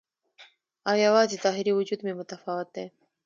او 0.87 0.95
یوازې 1.05 1.35
ظاهري 1.43 1.71
وجود 1.75 1.99
مې 2.05 2.13
متفاوت 2.19 2.67
دی 2.75 2.85